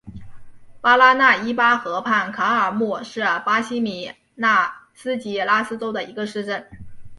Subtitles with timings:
[0.81, 6.67] 巴拉那伊巴河畔卡尔穆是巴西米纳斯吉拉斯州的一个市镇。